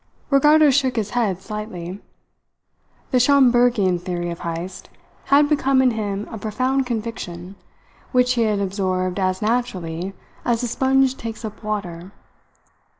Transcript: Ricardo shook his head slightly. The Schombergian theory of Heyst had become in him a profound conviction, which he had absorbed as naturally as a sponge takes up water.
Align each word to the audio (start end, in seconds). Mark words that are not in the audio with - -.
Ricardo 0.31 0.71
shook 0.71 0.95
his 0.95 1.11
head 1.11 1.39
slightly. 1.43 2.01
The 3.11 3.19
Schombergian 3.19 3.99
theory 3.99 4.31
of 4.31 4.39
Heyst 4.39 4.89
had 5.25 5.47
become 5.47 5.79
in 5.79 5.91
him 5.91 6.27
a 6.31 6.39
profound 6.39 6.87
conviction, 6.87 7.53
which 8.11 8.33
he 8.33 8.41
had 8.41 8.57
absorbed 8.59 9.19
as 9.19 9.43
naturally 9.43 10.15
as 10.43 10.63
a 10.63 10.67
sponge 10.67 11.17
takes 11.17 11.45
up 11.45 11.61
water. 11.61 12.11